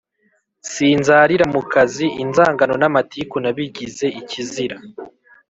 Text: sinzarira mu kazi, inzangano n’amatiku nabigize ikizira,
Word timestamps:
sinzarira 0.71 1.45
mu 1.53 1.61
kazi, 1.73 2.05
inzangano 2.23 2.73
n’amatiku 2.81 3.35
nabigize 3.43 4.07
ikizira, 4.19 4.77